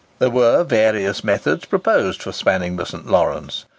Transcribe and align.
There 0.17 0.31
were 0.31 0.63
various 0.63 1.23
methods 1.23 1.65
proposed 1.65 2.23
for 2.23 2.31
spanning 2.31 2.75
the 2.75 2.85
St. 2.87 3.05
Lawrence. 3.05 3.65